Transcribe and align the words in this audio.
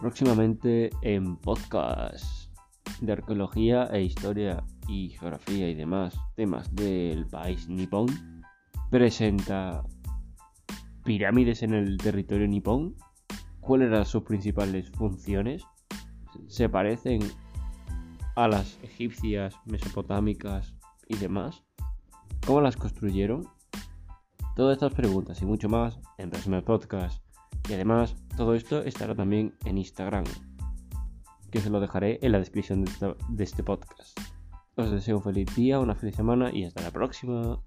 Próximamente 0.00 0.90
en 1.02 1.36
podcast 1.36 2.52
de 3.00 3.12
arqueología 3.12 3.84
e 3.86 4.02
historia 4.02 4.62
y 4.88 5.10
geografía 5.10 5.68
y 5.68 5.74
demás 5.74 6.16
temas 6.36 6.72
del 6.74 7.26
país 7.26 7.68
nipón, 7.68 8.06
presenta 8.90 9.84
pirámides 11.04 11.62
en 11.62 11.74
el 11.74 11.96
territorio 11.96 12.46
nipón, 12.46 12.94
cuáles 13.60 13.88
eran 13.88 14.06
sus 14.06 14.22
principales 14.22 14.90
funciones, 14.92 15.64
se 16.46 16.68
parecen 16.68 17.20
a 18.36 18.46
las 18.46 18.78
egipcias, 18.84 19.56
mesopotámicas 19.66 20.74
y 21.08 21.16
demás, 21.16 21.64
cómo 22.46 22.60
las 22.60 22.76
construyeron, 22.76 23.48
todas 24.54 24.74
estas 24.74 24.94
preguntas 24.94 25.42
y 25.42 25.44
mucho 25.44 25.68
más 25.68 25.98
en 26.18 26.30
Resumen 26.30 26.62
Podcast. 26.64 27.27
Y 27.68 27.74
además, 27.74 28.16
todo 28.36 28.54
esto 28.54 28.82
estará 28.82 29.14
también 29.14 29.54
en 29.66 29.76
Instagram, 29.76 30.24
que 31.50 31.60
se 31.60 31.68
lo 31.68 31.80
dejaré 31.80 32.18
en 32.22 32.32
la 32.32 32.38
descripción 32.38 32.84
de, 32.84 33.44
este 33.44 33.62
podcast. 33.62 34.18
Os 34.76 34.90
deseo 34.90 35.18
un 35.18 35.22
feliz 35.22 35.54
día, 35.54 35.78
una 35.78 35.94
feliz 35.94 36.16
semana 36.16 36.50
y 36.52 36.64
hasta 36.64 36.82
la 36.82 36.90
próxima. 36.90 37.60